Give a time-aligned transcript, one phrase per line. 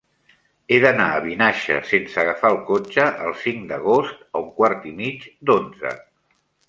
[0.69, 4.99] He d'anar a Vinaixa sense agafar el cotxe el cinc d'agost a un quart i
[5.03, 5.93] mig d'onze.